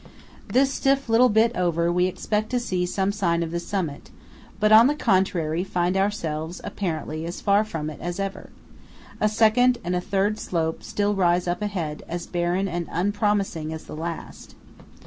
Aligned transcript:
This 0.51 0.73
stiff 0.73 1.09
little 1.09 1.29
bit 1.29 1.55
over, 1.55 1.91
we 1.91 2.07
expect 2.07 2.49
to 2.49 2.59
see 2.59 2.87
some 2.87 3.11
sign 3.11 3.43
of 3.43 3.51
the 3.51 3.59
summit; 3.59 4.09
but 4.59 4.71
on 4.71 4.87
the 4.87 4.95
contrary 4.95 5.63
find 5.63 5.95
ourselves, 5.95 6.59
apparently, 6.63 7.23
as 7.27 7.39
far 7.39 7.63
from 7.63 7.87
it 7.87 7.99
as 8.01 8.19
ever. 8.19 8.49
A 9.19 9.29
second 9.29 9.77
and 9.83 9.95
a 9.95 10.01
third 10.01 10.39
slope 10.39 10.81
still 10.81 11.13
rise 11.13 11.47
up 11.47 11.61
ahead, 11.61 12.01
as 12.09 12.25
barren 12.25 12.67
and 12.67 12.87
unpromising 12.91 13.71
as 13.71 13.83
the 13.85 13.95
last. 13.95 14.55